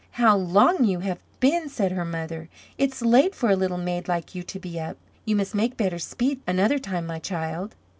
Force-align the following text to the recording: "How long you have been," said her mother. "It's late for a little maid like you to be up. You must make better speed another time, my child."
"How 0.13 0.35
long 0.35 0.83
you 0.83 1.01
have 1.01 1.19
been," 1.39 1.69
said 1.69 1.91
her 1.91 2.05
mother. 2.05 2.49
"It's 2.75 3.03
late 3.03 3.35
for 3.35 3.51
a 3.51 3.55
little 3.55 3.77
maid 3.77 4.07
like 4.07 4.33
you 4.33 4.41
to 4.41 4.59
be 4.59 4.79
up. 4.79 4.97
You 5.25 5.35
must 5.35 5.53
make 5.53 5.77
better 5.77 5.99
speed 5.99 6.41
another 6.47 6.79
time, 6.79 7.05
my 7.05 7.19
child." 7.19 7.75